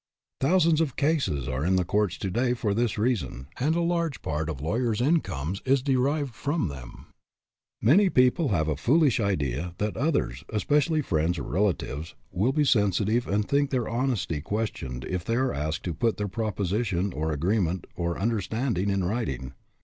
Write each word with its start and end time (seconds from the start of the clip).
Thousands 0.39 0.81
of 0.81 0.95
cases 0.95 1.47
are 1.47 1.63
in 1.63 1.75
the 1.75 1.85
courts 1.85 2.17
to 2.17 2.31
day 2.31 2.55
for 2.55 2.73
this 2.73 2.97
reason, 2.97 3.49
and 3.59 3.75
a 3.75 3.81
large 3.83 4.23
part 4.23 4.49
of 4.49 4.59
lawyers' 4.59 4.99
incomes 4.99 5.61
is 5.63 5.83
derived 5.83 6.33
from 6.33 6.69
them. 6.69 7.13
HAD 7.83 7.83
MONEY 7.83 8.09
BUT 8.09 8.17
LOST 8.17 8.17
IT 8.17 8.39
179 8.45 8.49
Many 8.49 8.49
people 8.49 8.49
have 8.49 8.67
a 8.67 8.81
foolish 8.81 9.19
idea 9.19 9.75
that 9.77 9.95
others, 9.95 10.43
especially 10.49 11.03
friends 11.03 11.37
or 11.37 11.43
relatives, 11.43 12.15
will 12.31 12.51
be 12.51 12.65
sensitive 12.65 13.27
and 13.27 13.47
think 13.47 13.69
their 13.69 13.87
honesty 13.87 14.41
questioned 14.41 15.05
if 15.05 15.23
they 15.23 15.35
are 15.35 15.53
asked 15.53 15.83
to 15.83 15.93
put 15.93 16.17
their 16.17 16.27
proposition, 16.27 17.13
or 17.13 17.31
agreement, 17.31 17.85
or 17.95 18.17
understanding 18.17 18.89
in 18.89 19.03
writing. 19.03 19.53